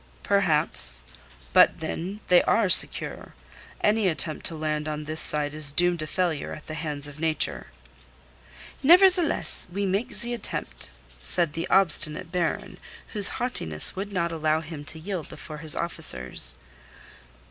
[0.23, 1.01] "Perhaps.
[1.53, 3.35] But, then, they are secure.
[3.81, 7.19] Any attempt to land on this side is doomed to failure at the hands of
[7.19, 7.67] Nature."
[8.81, 10.89] "Nevertheless, we make the attempt,"
[11.21, 12.79] said the obstinate Baron,
[13.09, 16.57] whose haughtiness would not allow him to yield before his officers.